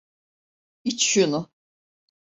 [0.83, 1.51] İç şunu.